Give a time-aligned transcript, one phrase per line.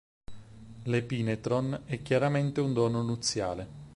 [0.85, 3.67] L'epinetron è chiaramente un dono nuziale.